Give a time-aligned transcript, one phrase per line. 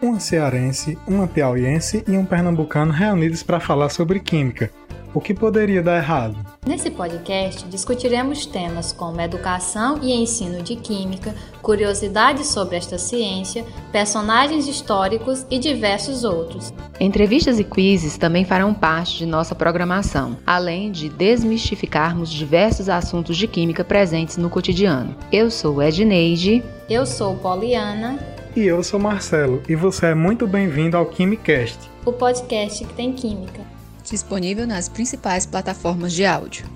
[0.00, 4.70] Uma cearense, uma piauiense e um pernambucano reunidos para falar sobre química.
[5.14, 6.36] O que poderia dar errado?
[6.66, 14.66] Nesse podcast discutiremos temas como educação e ensino de química, curiosidades sobre esta ciência, personagens
[14.66, 16.72] históricos e diversos outros.
[16.98, 23.46] Entrevistas e quizzes também farão parte de nossa programação, além de desmistificarmos diversos assuntos de
[23.46, 25.14] química presentes no cotidiano.
[25.30, 26.64] Eu sou Edneide.
[26.88, 28.31] Eu sou Poliana.
[28.54, 33.14] E eu sou Marcelo, e você é muito bem-vindo ao Quimicast, o podcast que tem
[33.14, 33.66] química
[34.04, 36.66] disponível nas principais plataformas de áudio.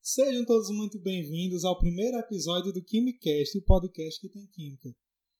[0.00, 4.90] Sejam todos muito bem-vindos ao primeiro episódio do Quimicast, o podcast que tem química.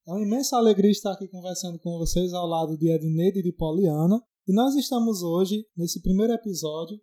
[0.08, 3.52] É uma imensa alegria estar aqui conversando com vocês ao lado de Edneide e de
[3.52, 4.20] Poliana.
[4.48, 6.98] E nós estamos hoje, nesse primeiro episódio,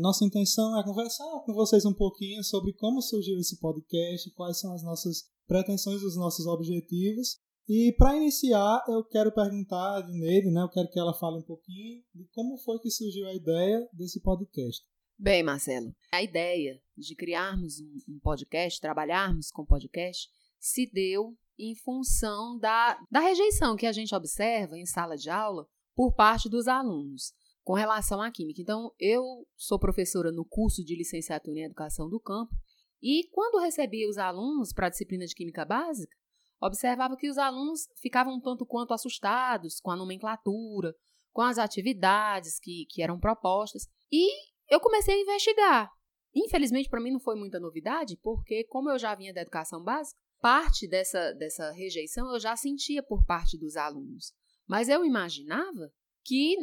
[0.00, 4.72] nossa intenção é conversar com vocês um pouquinho sobre como surgiu esse podcast, quais são
[4.72, 10.62] as nossas pretensões, os nossos objetivos e para iniciar, eu quero perguntar a Neide, né?
[10.62, 14.20] Eu quero que ela fale um pouquinho de como foi que surgiu a ideia desse
[14.20, 14.84] podcast.
[15.18, 20.28] Bem, Marcelo, a ideia de criarmos um podcast, trabalharmos com podcast,
[20.60, 25.66] se deu em função da, da rejeição que a gente observa em sala de aula
[25.96, 27.32] por parte dos alunos
[27.66, 28.62] com relação à química.
[28.62, 32.54] Então, eu sou professora no curso de licenciatura em educação do campo
[33.02, 36.16] e quando recebia os alunos para a disciplina de química básica,
[36.62, 40.94] observava que os alunos ficavam um tanto quanto assustados com a nomenclatura,
[41.32, 44.30] com as atividades que, que eram propostas, e
[44.70, 45.90] eu comecei a investigar.
[46.32, 50.16] Infelizmente, para mim não foi muita novidade, porque, como eu já vinha da educação básica,
[50.40, 54.32] parte dessa, dessa rejeição eu já sentia por parte dos alunos.
[54.68, 55.90] Mas eu imaginava
[56.26, 56.56] que,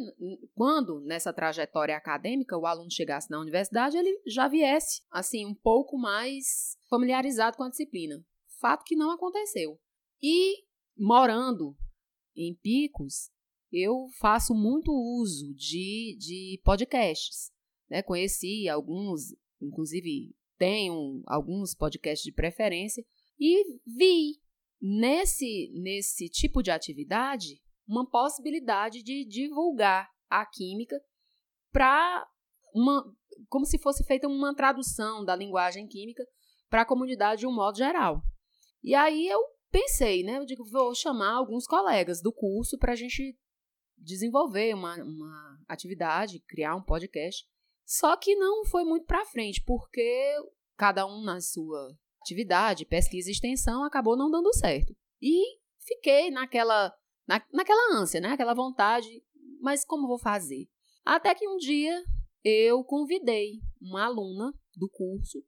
[0.54, 5.96] quando nessa trajetória acadêmica o aluno chegasse na universidade, ele já viesse, assim, um pouco
[5.96, 8.22] mais familiarizado com a disciplina.
[8.60, 9.80] Fato que não aconteceu.
[10.22, 11.74] E morando
[12.36, 13.30] em Picos,
[13.72, 17.50] eu faço muito uso de, de podcasts.
[17.88, 18.02] Né?
[18.02, 23.04] Conheci alguns, inclusive tenho alguns podcasts de preferência,
[23.40, 24.38] e vi
[24.80, 30.96] nesse, nesse tipo de atividade uma possibilidade de divulgar a química
[31.72, 32.26] para
[32.74, 33.04] uma
[33.48, 36.24] como se fosse feita uma tradução da linguagem química
[36.68, 38.22] para a comunidade de um modo geral.
[38.82, 39.40] E aí eu
[39.70, 40.38] pensei, né?
[40.38, 43.36] Eu digo, vou chamar alguns colegas do curso para a gente
[43.96, 47.44] desenvolver uma, uma atividade, criar um podcast.
[47.84, 50.34] Só que não foi muito para frente, porque
[50.76, 54.96] cada um na sua atividade, pesquisa e extensão, acabou não dando certo.
[55.20, 56.92] E fiquei naquela,
[57.26, 58.28] na, naquela ânsia, né?
[58.30, 59.08] Aquela vontade,
[59.60, 60.68] mas como vou fazer?
[61.04, 62.02] Até que um dia
[62.42, 65.44] eu convidei uma aluna do curso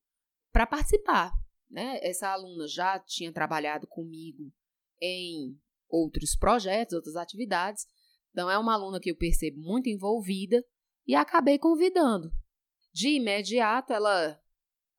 [0.52, 1.32] para participar
[1.70, 1.98] né?
[2.02, 4.52] Essa aluna já tinha trabalhado comigo
[5.00, 7.86] em outros projetos, outras atividades.
[8.30, 10.64] Então, é uma aluna que eu percebo muito envolvida
[11.06, 12.30] e acabei convidando.
[12.92, 14.40] De imediato, ela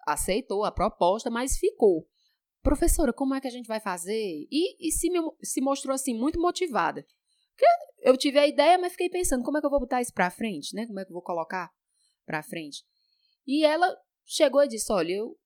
[0.05, 2.07] aceitou a proposta, mas ficou.
[2.61, 4.47] Professora, como é que a gente vai fazer?
[4.51, 7.05] E, e se, me, se mostrou assim muito motivada.
[8.01, 10.29] Eu tive a ideia, mas fiquei pensando como é que eu vou botar isso para
[10.29, 10.85] frente, né?
[10.85, 11.69] Como é que eu vou colocar
[12.25, 12.85] para frente?
[13.45, 13.93] E ela
[14.25, 15.37] chegou e disse: Olha, eu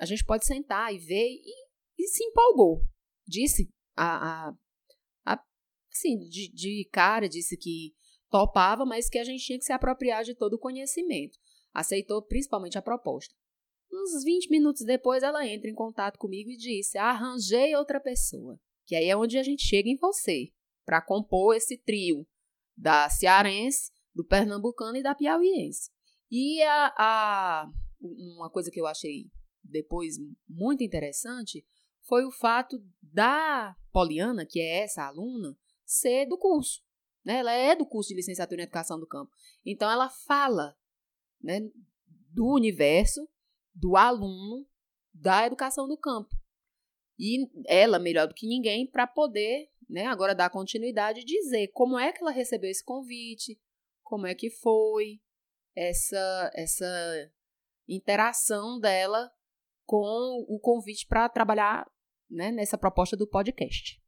[0.00, 1.52] a gente pode sentar e ver, e,
[1.98, 2.82] e se empolgou.
[3.26, 4.48] Disse a,
[5.26, 5.38] a
[5.92, 7.94] assim, de, de cara, disse que
[8.30, 11.38] topava, mas que a gente tinha que se apropriar de todo o conhecimento.
[11.72, 13.34] Aceitou principalmente a proposta.
[13.92, 18.58] Uns 20 minutos depois, ela entra em contato comigo e disse: Arranjei outra pessoa.
[18.86, 20.52] Que aí é onde a gente chega em você,
[20.84, 22.26] para compor esse trio
[22.76, 25.90] da cearense, do pernambucano e da piauiense.
[26.30, 27.70] E a, a,
[28.00, 29.30] uma coisa que eu achei
[29.62, 30.16] depois
[30.48, 31.64] muito interessante
[32.02, 36.82] foi o fato da Poliana, que é essa aluna, ser do curso.
[37.24, 37.38] Né?
[37.38, 39.30] Ela é do curso de licenciatura em educação do campo.
[39.64, 40.76] Então, ela fala
[41.42, 41.60] né,
[42.32, 43.28] do universo,
[43.74, 44.66] do aluno,
[45.12, 46.30] da educação do campo.
[47.18, 51.98] E ela, melhor do que ninguém, para poder né, agora dar continuidade e dizer como
[51.98, 53.60] é que ela recebeu esse convite,
[54.02, 55.20] como é que foi
[55.76, 57.30] essa, essa
[57.88, 59.30] interação dela
[59.84, 61.84] com o convite para trabalhar
[62.30, 64.00] né, nessa proposta do podcast.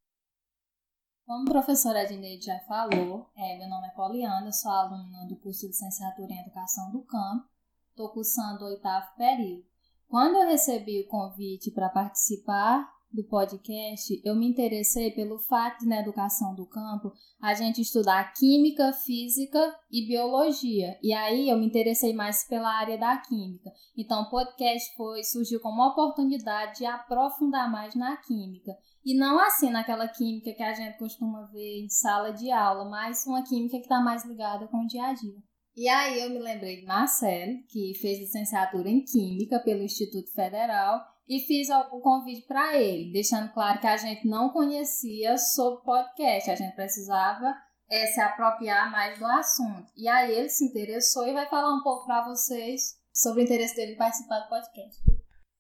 [1.27, 5.61] Como a professora Adneide já falou, é, meu nome é Poliana, sou aluna do curso
[5.61, 7.49] de licenciatura em Educação do Campo,
[7.93, 9.65] estou cursando o oitavo período.
[10.09, 15.87] Quando eu recebi o convite para participar do podcast, eu me interessei pelo fato de,
[15.87, 20.99] na educação do campo, a gente estudar química, física e biologia.
[21.03, 23.71] E aí eu me interessei mais pela área da química.
[23.97, 28.73] Então o podcast foi surgiu como uma oportunidade de aprofundar mais na química.
[29.05, 33.27] E não assim naquela química que a gente costuma ver em sala de aula, mas
[33.27, 35.52] uma química que está mais ligada com o dia a dia.
[35.75, 41.01] E aí eu me lembrei de Marcelo, que fez licenciatura em Química pelo Instituto Federal,
[41.29, 46.51] e fiz o convite para ele, deixando claro que a gente não conhecia sobre podcast,
[46.51, 47.55] a gente precisava
[47.91, 49.91] é, se apropriar mais do assunto.
[49.97, 53.77] E aí ele se interessou e vai falar um pouco para vocês sobre o interesse
[53.77, 55.01] dele em participar do podcast.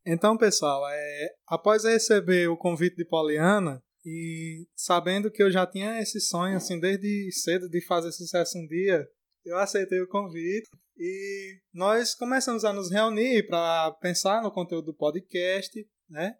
[0.04, 6.00] Então, pessoal, é, após receber o convite de Poliana e sabendo que eu já tinha
[6.00, 9.06] esse sonho assim desde cedo de fazer sucesso um dia,
[9.44, 14.94] eu aceitei o convite e nós começamos a nos reunir para pensar no conteúdo do
[14.94, 15.72] podcast,
[16.08, 16.36] né?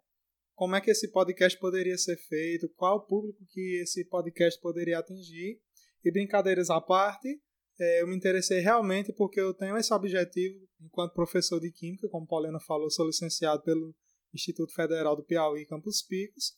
[0.55, 4.99] Como é que esse podcast poderia ser feito, qual o público que esse podcast poderia
[4.99, 5.59] atingir.
[6.03, 7.41] E brincadeiras à parte,
[7.79, 12.27] é, eu me interessei realmente porque eu tenho esse objetivo enquanto professor de Química, como
[12.27, 13.95] Paulina falou, sou licenciado pelo
[14.33, 16.53] Instituto Federal do Piauí, Campos Picos.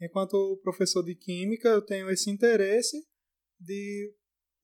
[0.00, 2.96] Enquanto professor de Química, eu tenho esse interesse
[3.58, 4.14] de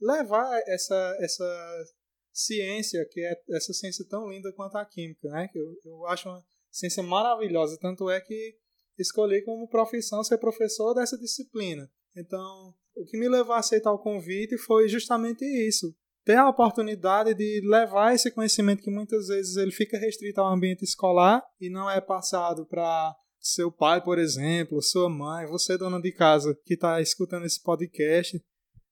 [0.03, 1.85] levar essa, essa
[2.33, 5.49] ciência, que é essa ciência tão linda quanto a química, né?
[5.49, 8.57] Que eu, eu acho uma ciência maravilhosa, tanto é que
[8.99, 11.89] escolhi como profissão ser professor dessa disciplina.
[12.17, 15.95] Então, o que me levou a aceitar o convite foi justamente isso.
[16.25, 20.85] Ter a oportunidade de levar esse conhecimento que muitas vezes ele fica restrito ao ambiente
[20.85, 26.13] escolar e não é passado para seu pai, por exemplo, sua mãe, você dona de
[26.13, 28.41] casa que está escutando esse podcast,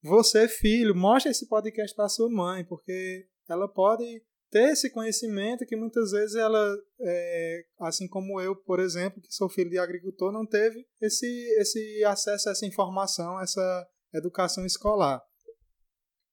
[0.03, 5.77] você, filho, mostre esse podcast para sua mãe, porque ela pode ter esse conhecimento que
[5.77, 10.47] muitas vezes ela, é, assim como eu, por exemplo, que sou filho de agricultor, não
[10.47, 11.27] teve esse,
[11.59, 15.23] esse acesso a essa informação, essa educação escolar.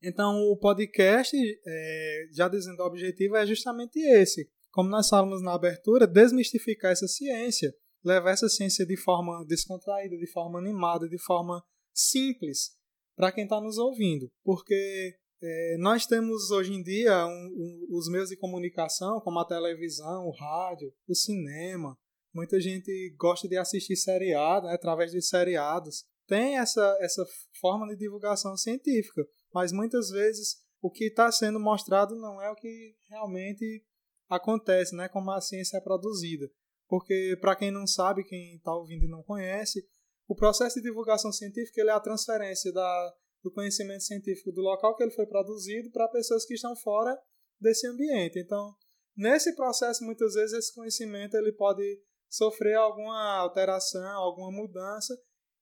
[0.02, 4.50] Então, o podcast, é, já dizendo o objetivo, é justamente esse.
[4.72, 7.74] Como nós falamos na abertura, desmistificar essa ciência,
[8.04, 12.77] levar essa ciência de forma descontraída, de forma animada, de forma simples,
[13.18, 18.08] para quem está nos ouvindo, porque é, nós temos hoje em dia um, um, os
[18.08, 21.98] meios de comunicação, como a televisão, o rádio, o cinema.
[22.34, 26.06] Muita gente gosta de assistir seriado, né, através de seriados.
[26.28, 27.26] Tem essa, essa
[27.60, 32.56] forma de divulgação científica, mas muitas vezes o que está sendo mostrado não é o
[32.56, 33.84] que realmente
[34.30, 36.48] acontece, né, como a ciência é produzida.
[36.88, 39.86] Porque, para quem não sabe, quem está ouvindo e não conhece,
[40.28, 45.04] o processo de divulgação científica é a transferência da, do conhecimento científico do local que
[45.04, 47.18] ele foi produzido para pessoas que estão fora
[47.60, 48.38] desse ambiente.
[48.38, 48.76] Então,
[49.16, 55.18] nesse processo, muitas vezes esse conhecimento ele pode sofrer alguma alteração, alguma mudança,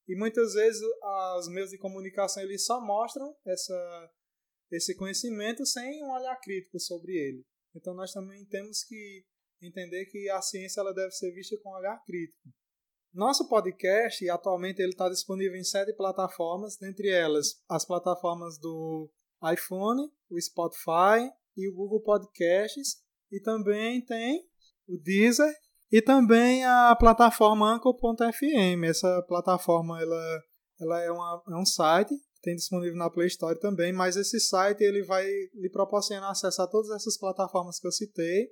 [0.07, 0.81] e muitas vezes
[1.37, 4.11] os meios de comunicação eles só mostram essa,
[4.71, 7.45] esse conhecimento sem um olhar crítico sobre ele.
[7.75, 9.25] Então, nós também temos que
[9.61, 12.49] entender que a ciência ela deve ser vista com um olhar crítico.
[13.15, 19.09] Nosso podcast, atualmente, ele está disponível em sete plataformas, dentre elas as plataformas do
[19.53, 22.97] iPhone, o Spotify e o Google Podcasts,
[23.31, 24.45] e também tem
[24.85, 25.55] o Deezer
[25.89, 28.83] e também a plataforma Anchor.fm.
[28.83, 30.43] Essa plataforma ela,
[30.81, 34.81] ela é, uma, é um site tem disponível na Play Store também, mas esse site
[34.81, 38.49] ele vai lhe proporcionar acesso a todas essas plataformas que eu citei.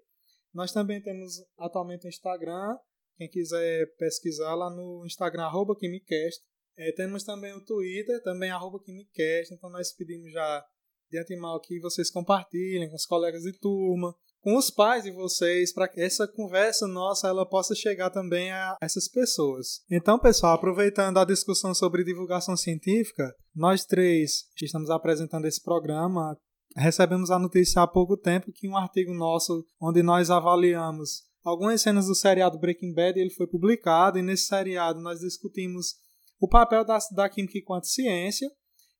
[0.52, 2.76] Nós também temos atualmente o Instagram,
[3.18, 6.42] quem quiser pesquisar lá no Instagram, arroba KimiCast.
[6.78, 9.54] É, temos também o Twitter, também arroba KimiCast.
[9.54, 10.66] Então nós pedimos já
[11.10, 15.72] de antemão que vocês compartilhem com os colegas de turma, com os pais de vocês,
[15.72, 19.82] para que essa conversa nossa ela possa chegar também a essas pessoas.
[19.90, 26.36] Então, pessoal, aproveitando a discussão sobre divulgação científica, nós três que estamos apresentando esse programa,
[26.76, 32.08] recebemos a notícia há pouco tempo que um artigo nosso onde nós avaliamos algumas cenas
[32.08, 35.96] do seriado Breaking Bad ele foi publicado e nesse seriado nós discutimos
[36.40, 38.50] o papel da, da química enquanto ciência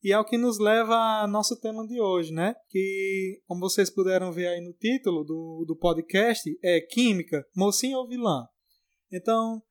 [0.04, 2.54] e é o que nos leva ao nosso tema de hoje, né?
[2.70, 8.08] Que, como vocês puderam ver aí no título do, do podcast, é Química, Mocinho ou
[8.10, 8.46] Vilã?
[9.10, 9.62] Então,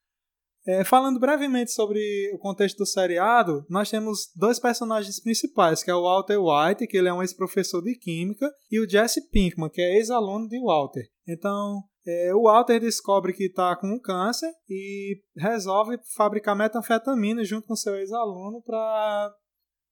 [0.66, 2.00] é, falando brevemente sobre
[2.32, 6.96] o contexto do seriado, nós temos dois personagens principais, que é o Walter White, que
[6.96, 11.10] ele é um ex-professor de Química, e o Jesse Pinkman, que é ex-aluno de Walter.
[11.26, 17.76] Então, é, o Walter descobre que está com câncer e resolve fabricar metanfetamina junto com
[17.76, 19.34] seu ex-aluno para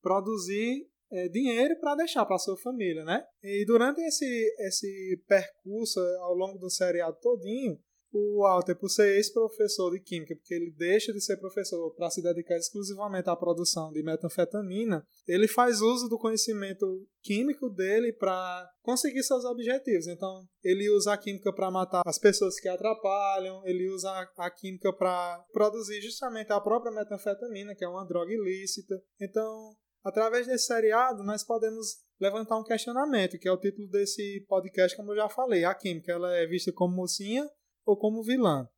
[0.02, 3.22] produzir é, dinheiro para deixar para sua família, né?
[3.42, 4.26] E durante esse,
[4.60, 7.78] esse percurso ao longo do seriado todinho,
[8.12, 12.22] o Walter, por ser ex-professor de química, porque ele deixa de ser professor para se
[12.22, 19.22] dedicar exclusivamente à produção de metanfetamina, ele faz uso do conhecimento químico dele para conseguir
[19.22, 20.08] seus objetivos.
[20.08, 24.92] Então, ele usa a química para matar as pessoas que atrapalham, ele usa a química
[24.92, 29.00] para produzir justamente a própria metanfetamina, que é uma droga ilícita.
[29.20, 34.96] Então, através desse seriado, nós podemos levantar um questionamento, que é o título desse podcast,
[34.96, 35.64] como eu já falei.
[35.64, 37.48] A química ela é vista como mocinha
[37.84, 38.68] ou como vilã.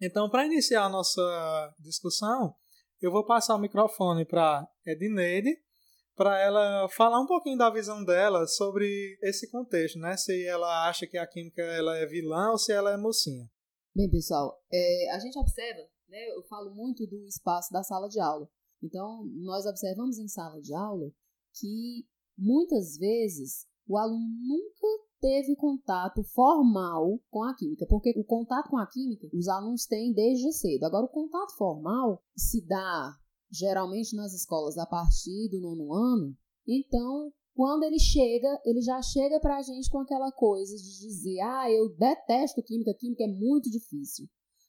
[0.00, 2.54] Então, para iniciar a nossa discussão,
[3.00, 5.56] eu vou passar o microfone para Edneide,
[6.14, 10.16] para ela falar um pouquinho da visão dela sobre esse contexto, né?
[10.16, 13.50] Se ela acha que a química ela é vilã ou se ela é mocinha.
[13.94, 16.18] Bem, pessoal, é, a gente observa, né?
[16.30, 18.48] Eu falo muito do espaço da sala de aula.
[18.82, 21.10] Então, nós observamos em sala de aula
[21.54, 24.86] que muitas vezes o aluno nunca
[25.22, 30.12] teve contato formal com a química, porque o contato com a química os alunos têm
[30.12, 30.84] desde cedo.
[30.84, 33.16] Agora, o contato formal se dá
[33.48, 36.36] geralmente nas escolas a partir do nono ano.
[36.66, 41.38] Então, quando ele chega, ele já chega para a gente com aquela coisa de dizer:
[41.40, 44.26] ah, eu detesto química, química é muito difícil.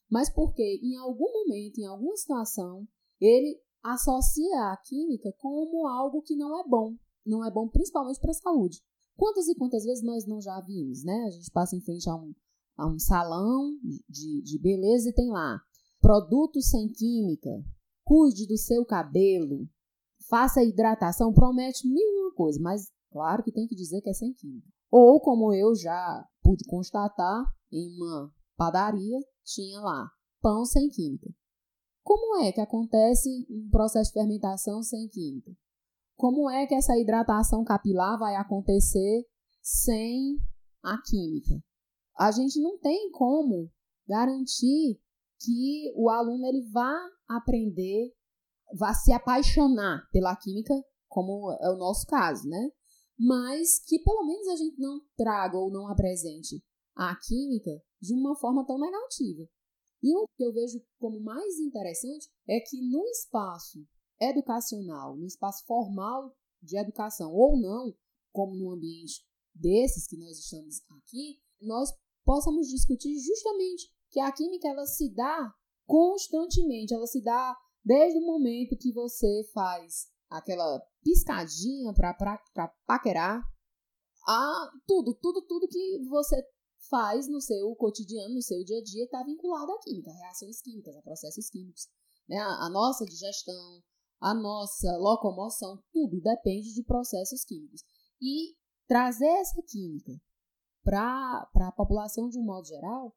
[0.08, 2.86] Mas porque em algum momento, em alguma situação,
[3.20, 6.94] ele associa a química como algo que não é bom.
[7.26, 8.78] Não é bom principalmente para a saúde.
[9.16, 11.24] Quantas e quantas vezes nós não já vimos, né?
[11.26, 12.34] A gente passa em frente a um,
[12.76, 13.78] a um salão
[14.08, 15.60] de, de beleza e tem lá
[16.00, 17.50] produtos sem química,
[18.04, 19.66] cuide do seu cabelo,
[20.28, 24.12] faça hidratação, promete mil e uma coisas, mas claro que tem que dizer que é
[24.12, 24.68] sem química.
[24.90, 30.08] Ou, como eu já pude constatar, em uma padaria tinha lá
[30.40, 31.28] pão sem química.
[32.02, 35.52] Como é que acontece um processo de fermentação sem química?
[36.16, 39.26] Como é que essa hidratação capilar vai acontecer
[39.60, 40.38] sem
[40.82, 41.62] a química?
[42.16, 43.70] A gente não tem como
[44.06, 45.00] garantir
[45.40, 46.94] que o aluno ele vá
[47.28, 48.12] aprender,
[48.78, 50.74] vá se apaixonar pela química,
[51.08, 52.70] como é o nosso caso, né?
[53.18, 56.62] Mas que pelo menos a gente não traga ou não apresente
[56.94, 59.48] a química de uma forma tão negativa.
[60.02, 63.84] E o que eu vejo como mais interessante é que no espaço
[64.20, 67.94] educacional, no espaço formal de educação ou não,
[68.32, 71.90] como no ambiente desses que nós estamos aqui, nós
[72.24, 75.54] possamos discutir justamente que a química ela se dá
[75.86, 82.16] constantemente, ela se dá desde o momento que você faz aquela piscadinha para
[82.86, 83.42] paquerar,
[84.26, 86.42] a tudo, tudo, tudo que você
[86.88, 90.60] faz no seu cotidiano, no seu dia a dia, está vinculado à química, a reações
[90.62, 91.88] químicas, a processos químicos.
[92.28, 92.38] Né?
[92.38, 93.82] A, a nossa digestão,
[94.20, 97.82] a nossa locomoção, tudo depende de processos químicos.
[98.20, 98.54] E
[98.86, 100.12] trazer essa química
[100.82, 103.14] para a população de um modo geral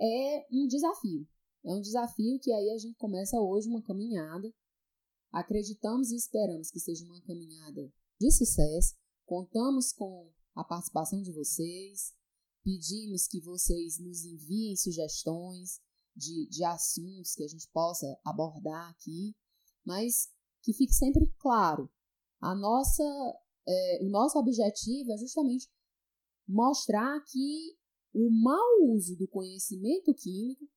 [0.00, 1.26] é um desafio.
[1.64, 4.52] É um desafio que aí a gente começa hoje uma caminhada.
[5.32, 8.94] Acreditamos e esperamos que seja uma caminhada de sucesso.
[9.24, 12.12] Contamos com a participação de vocês.
[12.62, 15.80] Pedimos que vocês nos enviem sugestões
[16.14, 19.34] de, de assuntos que a gente possa abordar aqui.
[19.84, 20.28] Mas
[20.62, 21.90] que fique sempre claro,
[22.40, 23.02] a nossa,
[23.66, 25.68] é, o nosso objetivo é justamente
[26.46, 27.76] mostrar que
[28.12, 30.68] o mau uso do conhecimento químico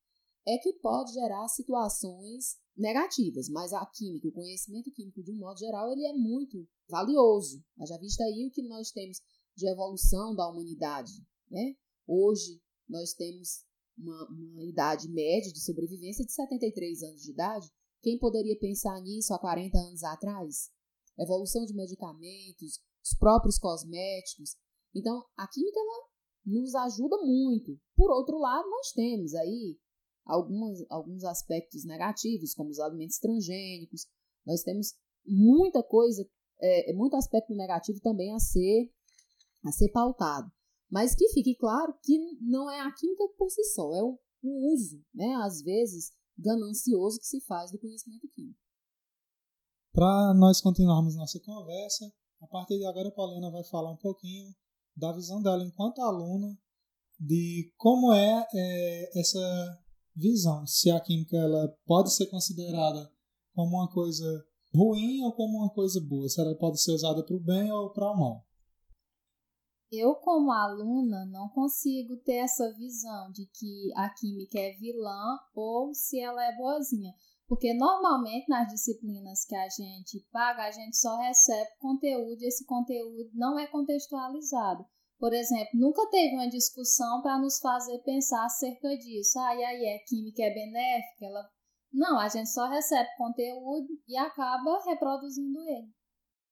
[0.47, 5.59] é que pode gerar situações negativas, mas a química, o conhecimento químico de um modo
[5.59, 7.61] geral, ele é muito valioso.
[7.85, 9.17] Já visto aí o que nós temos
[9.55, 11.11] de evolução da humanidade,
[11.49, 11.75] né?
[12.07, 13.65] Hoje nós temos
[13.97, 17.69] uma, uma idade média de sobrevivência de 73 anos de idade,
[18.07, 20.69] quem poderia pensar nisso há 40 anos atrás?
[21.19, 24.55] Evolução de medicamentos, os próprios cosméticos.
[24.95, 26.07] Então, a química ela
[26.45, 27.77] nos ajuda muito.
[27.97, 29.77] Por outro lado, nós temos aí
[30.25, 34.07] algumas, alguns aspectos negativos, como os alimentos transgênicos.
[34.45, 34.93] Nós temos
[35.25, 36.25] muita coisa,
[36.61, 38.89] é, muito aspecto negativo também a ser,
[39.65, 40.49] a ser pautado.
[40.89, 44.73] Mas que fique claro que não é a química por si só, é o, o
[44.73, 45.35] uso, né?
[45.43, 48.59] Às vezes, ganancioso que se faz do conhecimento químico.
[49.91, 54.53] Para nós continuarmos nossa conversa, a partir de agora a Paulina vai falar um pouquinho
[54.95, 56.57] da visão dela enquanto aluna
[57.19, 59.83] de como é, é essa
[60.15, 63.11] visão, se a química ela pode ser considerada
[63.53, 64.25] como uma coisa
[64.73, 67.91] ruim ou como uma coisa boa, se ela pode ser usada para o bem ou
[67.91, 68.46] para o mal
[69.91, 75.93] eu, como aluna, não consigo ter essa visão de que a química é vilã ou
[75.93, 77.13] se ela é boazinha.
[77.47, 82.65] Porque normalmente nas disciplinas que a gente paga, a gente só recebe conteúdo e esse
[82.65, 84.85] conteúdo não é contextualizado.
[85.17, 89.39] Por exemplo, nunca teve uma discussão para nos fazer pensar acerca disso.
[89.39, 91.25] Ah, e aí, é química é benéfica?
[91.25, 91.49] Ela...
[91.91, 95.96] Não, a gente só recebe conteúdo e acaba reproduzindo ele.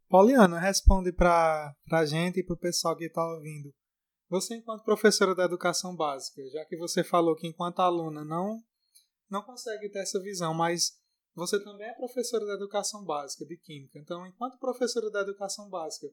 [0.08, 3.74] Poliana, responde para a gente e para o pessoal que está ouvindo.
[4.30, 8.60] Você, enquanto professora da educação básica, já que você falou que enquanto aluna não,
[9.30, 10.92] não consegue ter essa visão, mas
[11.36, 14.00] você também é professora da educação básica de Química.
[14.00, 16.08] Então, enquanto professora da educação básica,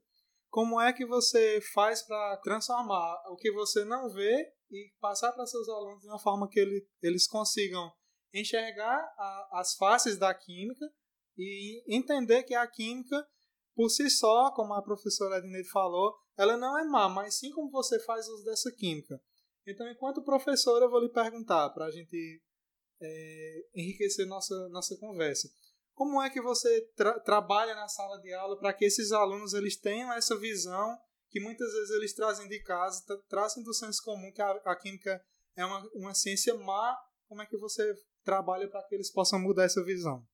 [0.50, 5.46] como é que você faz para transformar o que você não vê e passar para
[5.46, 7.90] seus alunos de uma forma que ele, eles consigam
[8.34, 10.84] enxergar a, as faces da química
[11.38, 13.26] e entender que a química,
[13.74, 17.70] por si só, como a professora Edneide falou, ela não é má, mas sim como
[17.70, 19.20] você faz uso dessa química.
[19.66, 22.42] Então, enquanto professora, eu vou lhe perguntar para a gente
[23.00, 25.48] é, enriquecer nossa, nossa conversa.
[25.94, 29.78] Como é que você tra trabalha na sala de aula para que esses alunos eles
[29.78, 30.96] tenham essa visão
[31.30, 35.22] que muitas vezes eles trazem de casa, trazem do senso comum que a, a química
[35.56, 36.96] é uma, uma ciência má?
[37.26, 40.26] Como é que você trabalha para que eles possam mudar essa visão?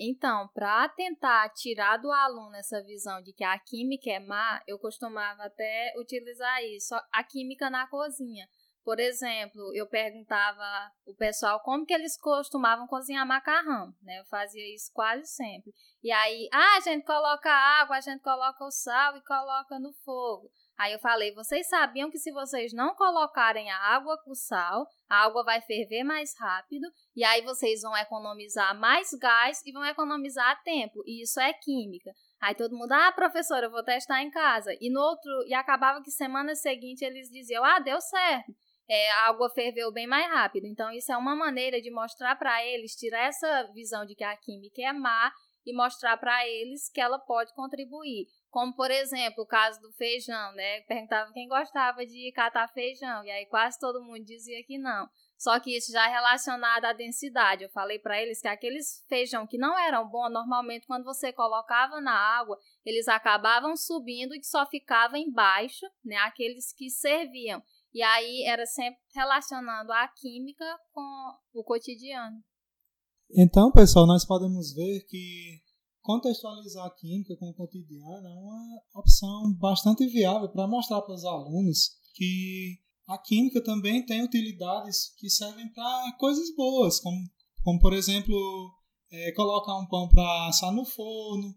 [0.00, 4.78] Então, para tentar tirar do aluno essa visão de que a química é má, eu
[4.78, 8.48] costumava até utilizar isso, a química na cozinha.
[8.84, 10.64] Por exemplo, eu perguntava
[11.04, 14.20] o pessoal como que eles costumavam cozinhar macarrão, né?
[14.20, 15.74] Eu fazia isso quase sempre.
[16.02, 19.92] E aí, ah, a gente coloca água, a gente coloca o sal e coloca no
[20.04, 20.48] fogo.
[20.78, 25.24] Aí eu falei, vocês sabiam que se vocês não colocarem a água com sal, a
[25.24, 30.62] água vai ferver mais rápido e aí vocês vão economizar mais gás e vão economizar
[30.62, 31.02] tempo.
[31.04, 32.12] E isso é química.
[32.40, 34.70] Aí todo mundo, ah, professora, eu vou testar em casa.
[34.80, 38.52] E no outro, e acabava que semana seguinte eles diziam, ah, deu certo.
[38.88, 40.66] É, a água ferveu bem mais rápido.
[40.66, 44.36] Então, isso é uma maneira de mostrar para eles, tirar essa visão de que a
[44.36, 45.32] química é má
[45.66, 48.26] e mostrar para eles que ela pode contribuir.
[48.50, 50.80] Como, por exemplo, o caso do feijão, né?
[50.82, 55.08] Perguntava quem gostava de catar feijão, e aí quase todo mundo dizia que não.
[55.36, 57.62] Só que isso já é relacionado à densidade.
[57.62, 62.00] Eu falei para eles que aqueles feijão que não eram bons, normalmente quando você colocava
[62.00, 66.16] na água, eles acabavam subindo e só ficava embaixo, né?
[66.16, 67.62] Aqueles que serviam.
[67.92, 72.42] E aí era sempre relacionando a química com o cotidiano.
[73.30, 75.60] Então, pessoal, nós podemos ver que
[76.08, 81.22] contextualizar a química com o cotidiano é uma opção bastante viável para mostrar para os
[81.22, 87.18] alunos que a química também tem utilidades que servem para coisas boas, como,
[87.62, 88.34] como por exemplo,
[89.12, 91.54] é, colocar um pão para assar no forno,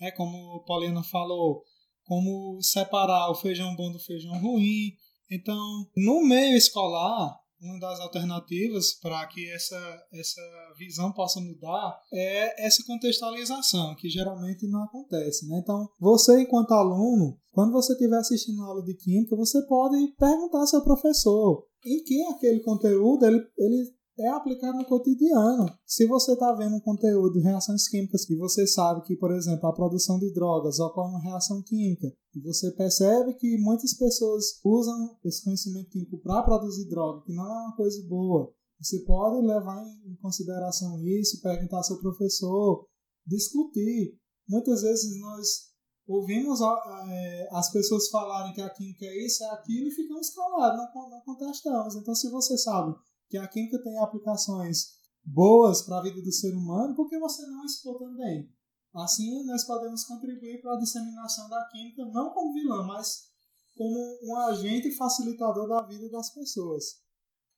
[0.00, 1.62] é, como a Paulina falou,
[2.02, 4.90] como separar o feijão bom do feijão ruim.
[5.30, 10.40] Então, no meio escolar, uma das alternativas para que essa, essa
[10.78, 15.48] visão possa mudar é essa contextualização, que geralmente não acontece.
[15.48, 15.60] Né?
[15.62, 20.58] Então, você, enquanto aluno, quando você estiver assistindo a aula de Química, você pode perguntar
[20.58, 25.66] ao seu professor em que aquele conteúdo ele, ele é aplicado no cotidiano.
[25.84, 29.66] Se você está vendo um conteúdo de reações químicas e você sabe que, por exemplo,
[29.68, 35.16] a produção de drogas ocorre uma reação química e você percebe que muitas pessoas usam
[35.24, 39.82] esse conhecimento químico para produzir droga, que não é uma coisa boa, você pode levar
[40.04, 42.86] em consideração isso, perguntar ao seu professor,
[43.26, 44.18] discutir.
[44.48, 45.74] Muitas vezes nós
[46.06, 50.78] ouvimos é, as pessoas falarem que a química é isso, é aquilo e ficamos calados,
[50.94, 51.94] não, não contestamos.
[51.94, 52.94] Então, se você sabe
[53.28, 57.46] que a química tem aplicações boas para a vida do ser humano, por que você
[57.46, 58.48] não expor também?
[58.94, 63.28] Assim, nós podemos contribuir para a disseminação da química, não como vilã, mas
[63.74, 67.02] como um agente facilitador da vida das pessoas.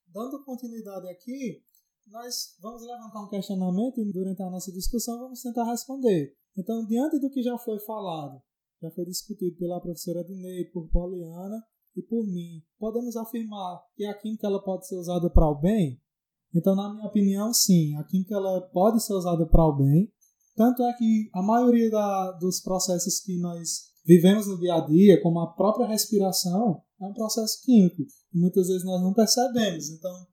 [0.06, 1.62] Dando continuidade aqui,
[2.06, 6.34] nós vamos levantar um questionamento e durante a nossa discussão vamos tentar responder.
[6.56, 8.40] Então, diante do que já foi falado,
[8.80, 11.62] já foi discutido pela professora Dinei, por Poliana,
[11.96, 15.98] e por mim, podemos afirmar que a química ela pode ser usada para o bem?
[16.54, 20.12] Então, na minha opinião, sim, a química ela pode ser usada para o bem.
[20.54, 25.22] Tanto é que a maioria da, dos processos que nós vivemos no dia a dia,
[25.22, 28.02] como a própria respiração, é um processo químico.
[28.32, 29.90] E muitas vezes nós não percebemos.
[29.90, 30.26] Então,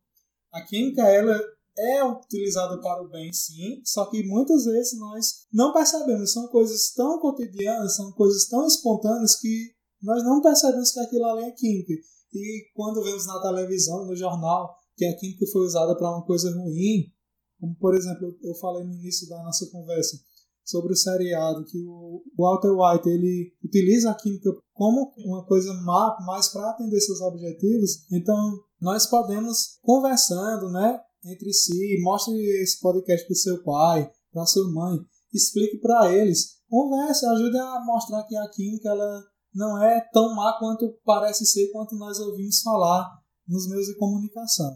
[0.52, 1.38] a química ela
[1.78, 6.32] é utilizada para o bem, sim, só que muitas vezes nós não percebemos.
[6.32, 9.74] São coisas tão cotidianas, são coisas tão espontâneas que
[10.04, 11.94] nós não percebemos que aquilo ali é química.
[12.34, 16.52] E quando vemos na televisão, no jornal, que a química foi usada para uma coisa
[16.52, 17.12] ruim,
[17.60, 20.18] como por exemplo, eu falei no início da nossa conversa
[20.66, 26.18] sobre o seriado, que o Walter White ele utiliza a química como uma coisa má,
[26.26, 28.06] mais para atender seus objetivos.
[28.12, 34.70] Então, nós podemos conversando, né, entre si, mostre esse podcast para seu pai, para sua
[34.72, 35.00] mãe,
[35.34, 40.58] explique para eles, converse, ajude a mostrar que a química ela não é tão má
[40.60, 43.10] quanto parece ser, quanto nós ouvimos falar
[43.48, 44.74] nos meios de comunicação.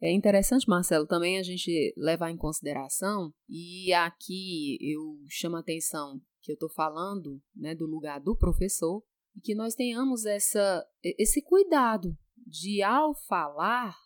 [0.00, 6.20] É interessante, Marcelo, também a gente levar em consideração, e aqui eu chamo a atenção
[6.42, 9.02] que eu estou falando né, do lugar do professor,
[9.34, 13.96] e que nós tenhamos essa, esse cuidado de, ao falar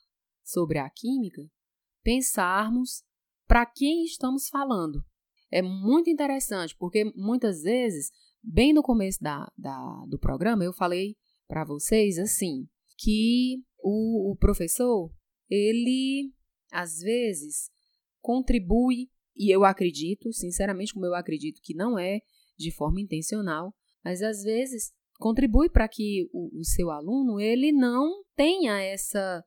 [0.42, 1.42] sobre a química,
[2.02, 3.04] pensarmos
[3.46, 5.04] para quem estamos falando.
[5.50, 8.10] É muito interessante, porque muitas vezes,
[8.42, 14.36] bem no começo da, da do programa, eu falei para vocês assim, que o, o
[14.36, 15.12] professor,
[15.48, 16.32] ele
[16.70, 17.70] às vezes
[18.20, 22.20] contribui, e eu acredito, sinceramente, como eu acredito que não é
[22.58, 23.74] de forma intencional,
[24.04, 29.44] mas às vezes contribui para que o, o, seu aluno ele não tenha essa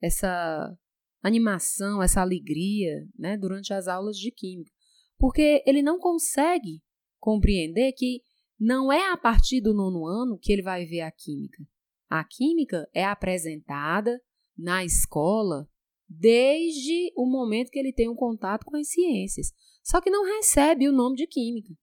[0.00, 0.76] essa
[1.22, 4.70] animação, essa alegria, né, durante as aulas de química,
[5.18, 6.82] porque ele não consegue
[7.18, 8.20] compreender que
[8.58, 11.62] não é a partir do nono ano que ele vai ver a química.
[12.08, 14.20] A química é apresentada
[14.56, 15.68] na escola
[16.08, 20.88] desde o momento que ele tem um contato com as ciências, só que não recebe
[20.88, 21.74] o nome de química.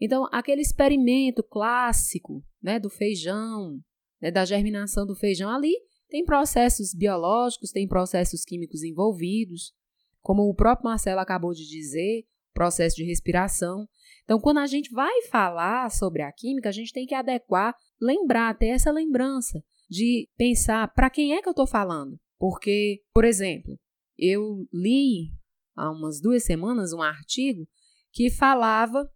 [0.00, 3.80] Então, aquele experimento clássico né, do feijão,
[4.20, 5.74] né, da germinação do feijão ali,
[6.08, 9.72] tem processos biológicos, tem processos químicos envolvidos,
[10.20, 13.88] como o próprio Marcelo acabou de dizer, processo de respiração.
[14.28, 18.58] Então, quando a gente vai falar sobre a química, a gente tem que adequar, lembrar,
[18.58, 22.20] ter essa lembrança de pensar para quem é que eu estou falando.
[22.38, 23.80] Porque, por exemplo,
[24.18, 25.32] eu li
[25.74, 27.66] há umas duas semanas um artigo
[28.12, 29.10] que falava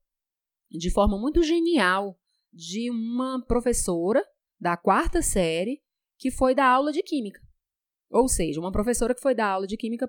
[0.71, 2.19] de forma muito genial
[2.51, 4.25] de uma professora
[4.59, 5.83] da quarta série
[6.17, 7.39] que foi dar aula de química.
[8.11, 10.09] Ou seja, uma professora que foi dar aula de química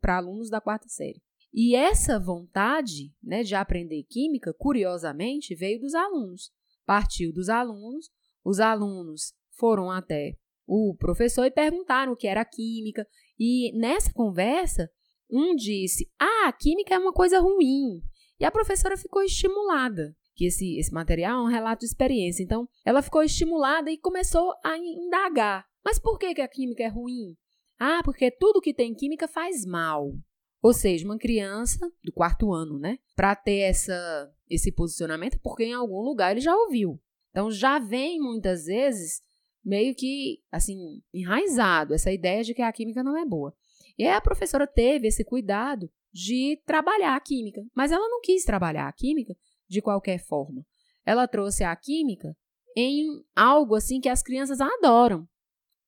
[0.00, 1.22] para alunos da quarta série.
[1.56, 6.50] E essa vontade né, de aprender química, curiosamente, veio dos alunos.
[6.84, 8.10] Partiu dos alunos,
[8.44, 13.06] os alunos foram até o professor e perguntaram o que era química.
[13.40, 14.86] E nessa conversa,
[15.30, 18.02] um disse: Ah, química é uma coisa ruim.
[18.38, 22.42] E a professora ficou estimulada, que esse, esse material é um relato de experiência.
[22.42, 25.64] Então, ela ficou estimulada e começou a indagar.
[25.82, 27.34] Mas por que, que a química é ruim?
[27.78, 30.12] Ah, porque tudo que tem química faz mal.
[30.66, 32.98] Ou seja, uma criança do quarto ano, né?
[33.14, 37.00] Para ter essa, esse posicionamento, porque em algum lugar ele já ouviu.
[37.30, 39.22] Então já vem muitas vezes
[39.64, 43.54] meio que assim enraizado essa ideia de que a química não é boa.
[43.96, 48.44] E aí a professora teve esse cuidado de trabalhar a química, mas ela não quis
[48.44, 49.36] trabalhar a química
[49.68, 50.66] de qualquer forma.
[51.04, 52.36] Ela trouxe a química
[52.76, 55.28] em algo assim que as crianças adoram,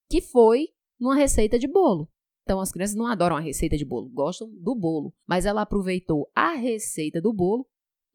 [0.09, 0.69] que foi
[1.01, 2.09] numa receita de bolo.
[2.49, 6.31] Então as crianças não adoram a receita de bolo, gostam do bolo, mas ela aproveitou
[6.35, 7.67] a receita do bolo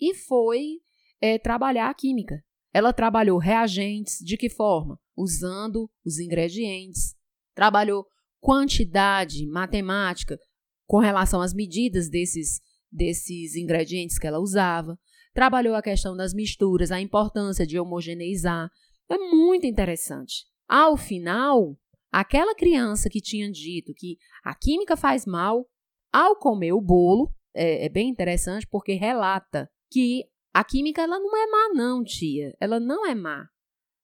[0.02, 0.80] e foi
[1.22, 2.43] é, trabalhar a química.
[2.74, 5.00] Ela trabalhou reagentes, de que forma?
[5.15, 7.13] Usando os ingredientes.
[7.54, 8.08] Trabalhou
[8.39, 10.39] quantidade matemática,
[10.88, 12.60] com relação às medidas desses,
[12.91, 14.98] desses ingredientes que ela usava.
[15.32, 18.67] Trabalhou a questão das misturas, a importância de homogeneizar.
[19.08, 20.48] É muito interessante.
[20.67, 21.78] Ao final,
[22.13, 25.67] aquela criança que tinha dito que a química faz mal,
[26.12, 30.23] ao comer o bolo, é, é bem interessante porque relata que
[30.54, 32.56] a química ela não é má, não, tia.
[32.60, 33.49] Ela não é má.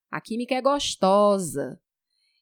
[0.10, 1.80] A química é gostosa.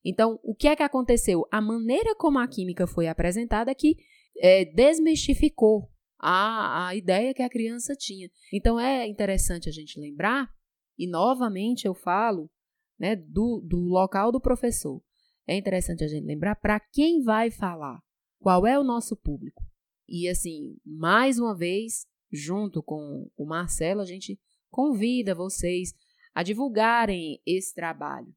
[0.05, 1.45] Então, o que é que aconteceu?
[1.51, 3.97] A maneira como a química foi apresentada é que
[4.37, 8.29] é, desmistificou a, a ideia que a criança tinha.
[8.53, 10.49] Então é interessante a gente lembrar,
[10.97, 12.49] e novamente eu falo
[12.97, 15.01] né, do, do local do professor.
[15.47, 18.01] É interessante a gente lembrar para quem vai falar,
[18.39, 19.63] qual é o nosso público.
[20.07, 25.93] E assim, mais uma vez, junto com o Marcelo, a gente convida vocês
[26.35, 28.33] a divulgarem esse trabalho,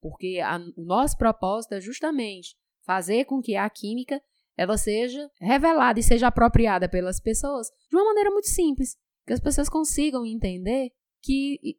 [0.00, 4.22] porque a, o nosso propósito é justamente fazer com que a química
[4.56, 8.96] ela seja revelada e seja apropriada pelas pessoas de uma maneira muito simples,
[9.26, 10.90] que as pessoas consigam entender
[11.22, 11.78] que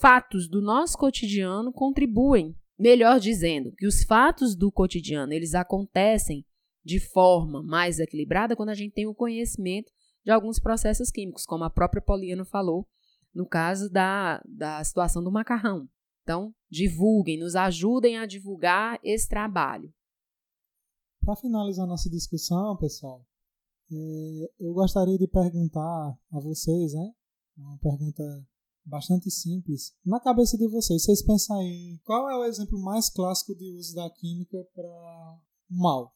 [0.00, 6.44] fatos do nosso cotidiano contribuem, melhor dizendo, que os fatos do cotidiano, eles acontecem
[6.84, 9.92] de forma mais equilibrada quando a gente tem o conhecimento
[10.24, 12.86] de alguns processos químicos, como a própria Poliana falou
[13.34, 15.88] no caso da, da situação do macarrão.
[16.22, 19.92] Então, divulguem, nos ajudem a divulgar esse trabalho.
[21.24, 23.24] Para finalizar nossa discussão, pessoal,
[23.90, 27.12] é, eu gostaria de perguntar a vocês, né?
[27.56, 28.22] Uma pergunta
[28.84, 29.92] bastante simples.
[30.04, 33.94] Na cabeça de vocês, vocês pensam aí, qual é o exemplo mais clássico de uso
[33.94, 35.38] da química para
[35.70, 36.12] mal?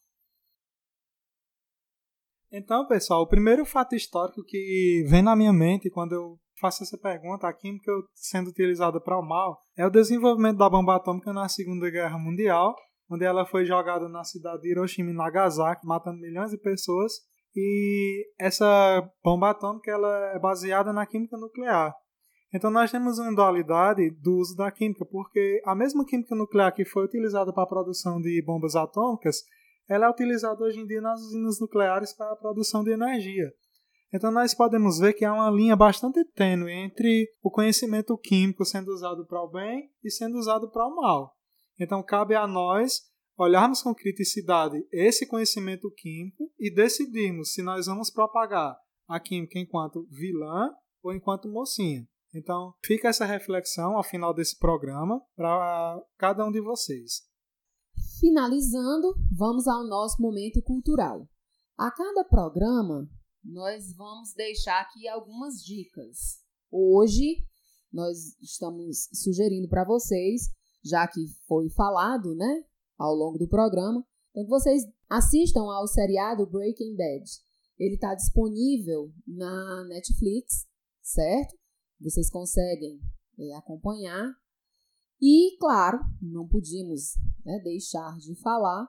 [2.50, 6.96] Então, pessoal, o primeiro fato histórico que vem na minha mente quando eu faço essa
[6.96, 11.48] pergunta, a química sendo utilizada para o mal é o desenvolvimento da bomba atômica na
[11.48, 12.74] Segunda Guerra Mundial,
[13.10, 17.12] onde ela foi jogada na cidade de Hiroshima e Nagasaki, matando milhões de pessoas.
[17.54, 21.94] E essa bomba atômica ela é baseada na química nuclear.
[22.54, 26.84] Então nós temos uma dualidade do uso da química, porque a mesma química nuclear que
[26.84, 29.42] foi utilizada para a produção de bombas atômicas,
[29.88, 33.52] ela é utilizada hoje em dia nas usinas nucleares para a produção de energia.
[34.12, 38.88] Então nós podemos ver que há uma linha bastante tênue entre o conhecimento químico sendo
[38.88, 41.36] usado para o bem e sendo usado para o mal.
[41.78, 43.02] Então cabe a nós
[43.36, 48.76] olharmos com criticidade esse conhecimento químico e decidirmos se nós vamos propagar
[49.08, 50.70] a química enquanto vilã
[51.02, 52.06] ou enquanto mocinha.
[52.36, 57.22] Então, fica essa reflexão ao final desse programa para cada um de vocês.
[58.20, 61.26] Finalizando, vamos ao nosso momento cultural.
[61.78, 63.08] A cada programa,
[63.42, 66.42] nós vamos deixar aqui algumas dicas.
[66.70, 67.42] Hoje,
[67.90, 70.50] nós estamos sugerindo para vocês,
[70.84, 72.64] já que foi falado, né,
[72.98, 77.24] ao longo do programa, então que vocês assistam ao seriado Breaking Bad.
[77.78, 80.66] Ele está disponível na Netflix,
[81.02, 81.54] certo?
[82.00, 83.00] Vocês conseguem
[83.38, 84.32] é, acompanhar.
[85.20, 88.86] E, claro, não podíamos né, deixar de falar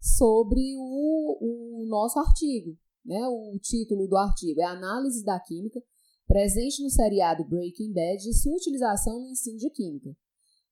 [0.00, 3.26] sobre o, o nosso artigo, né?
[3.28, 5.80] O título do artigo é Análise da Química,
[6.26, 10.14] presente no seriado Breaking Bad e sua utilização no ensino de Química.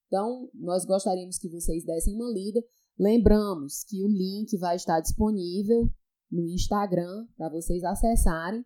[0.06, 2.62] Então, nós gostaríamos que vocês dessem uma lida.
[2.98, 5.88] Lembramos que o link vai estar disponível
[6.30, 8.64] no Instagram para vocês acessarem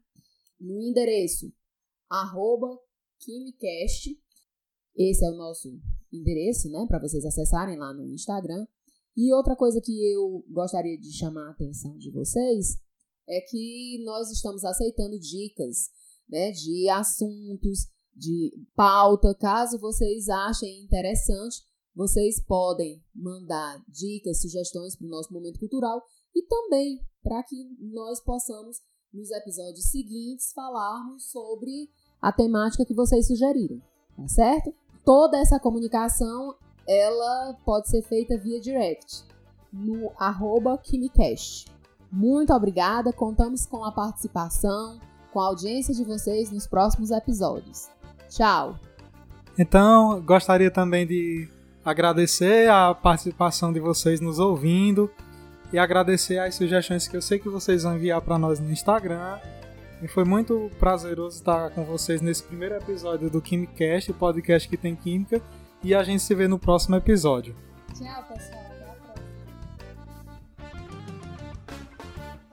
[0.59, 1.53] no endereço
[2.09, 2.79] arroba
[3.19, 4.19] Quimicast.
[4.97, 5.69] Esse é o nosso
[6.13, 8.67] endereço, né, para vocês acessarem lá no Instagram.
[9.17, 12.79] E outra coisa que eu gostaria de chamar a atenção de vocês
[13.29, 15.91] é que nós estamos aceitando dicas
[16.29, 19.35] né, de assuntos, de pauta.
[19.35, 21.63] Caso vocês achem interessante,
[21.95, 26.03] vocês podem mandar dicas, sugestões para o nosso momento cultural
[26.35, 28.79] e também para que nós possamos,
[29.13, 31.91] nos episódios seguintes, falarmos sobre
[32.27, 33.81] a temática que vocês sugeriram,
[34.17, 34.75] tá certo?
[35.05, 39.23] Toda essa comunicação ela pode ser feita via direct
[39.73, 41.67] no arroba KimiCast.
[42.11, 44.99] Muito obrigada, contamos com a participação,
[45.33, 47.89] com a audiência de vocês nos próximos episódios.
[48.29, 48.77] Tchau!
[49.57, 51.49] Então, gostaria também de
[51.85, 55.09] agradecer a participação de vocês nos ouvindo
[55.73, 59.39] e agradecer as sugestões que eu sei que vocês vão enviar para nós no Instagram.
[60.03, 64.77] E foi muito prazeroso estar com vocês nesse primeiro episódio do KimCast, o podcast que
[64.77, 65.41] tem química,
[65.83, 67.57] e a gente se vê no próximo episódio.
[67.95, 68.76] Tchau, pessoal.